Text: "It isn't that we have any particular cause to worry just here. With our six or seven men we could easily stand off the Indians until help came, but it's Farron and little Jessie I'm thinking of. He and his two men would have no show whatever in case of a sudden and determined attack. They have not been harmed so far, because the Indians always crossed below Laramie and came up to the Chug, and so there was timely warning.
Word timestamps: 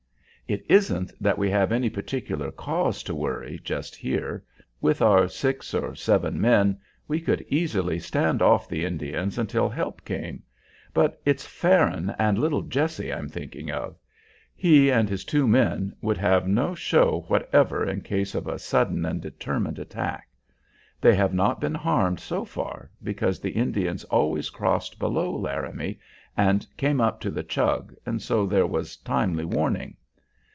"It 0.47 0.65
isn't 0.67 1.13
that 1.21 1.37
we 1.37 1.49
have 1.49 1.71
any 1.71 1.89
particular 1.89 2.51
cause 2.51 3.03
to 3.03 3.15
worry 3.15 3.57
just 3.63 3.95
here. 3.95 4.43
With 4.81 5.01
our 5.01 5.29
six 5.29 5.73
or 5.73 5.95
seven 5.95 6.41
men 6.41 6.77
we 7.07 7.21
could 7.21 7.45
easily 7.47 7.99
stand 7.99 8.41
off 8.41 8.67
the 8.67 8.83
Indians 8.83 9.37
until 9.37 9.69
help 9.69 10.03
came, 10.03 10.43
but 10.93 11.21
it's 11.23 11.45
Farron 11.47 12.13
and 12.19 12.37
little 12.37 12.63
Jessie 12.63 13.13
I'm 13.13 13.29
thinking 13.29 13.71
of. 13.71 13.95
He 14.53 14.91
and 14.91 15.07
his 15.07 15.23
two 15.23 15.47
men 15.47 15.95
would 16.01 16.17
have 16.17 16.49
no 16.49 16.75
show 16.75 17.23
whatever 17.29 17.87
in 17.87 18.01
case 18.01 18.35
of 18.35 18.45
a 18.45 18.59
sudden 18.59 19.05
and 19.05 19.21
determined 19.21 19.79
attack. 19.79 20.27
They 20.99 21.15
have 21.15 21.33
not 21.33 21.61
been 21.61 21.75
harmed 21.75 22.19
so 22.19 22.43
far, 22.43 22.91
because 23.01 23.39
the 23.39 23.51
Indians 23.51 24.03
always 24.05 24.49
crossed 24.49 24.99
below 24.99 25.33
Laramie 25.33 25.97
and 26.35 26.67
came 26.75 26.99
up 26.99 27.21
to 27.21 27.29
the 27.31 27.41
Chug, 27.43 27.93
and 28.05 28.21
so 28.21 28.45
there 28.45 28.67
was 28.67 28.97
timely 28.97 29.45
warning. 29.45 29.95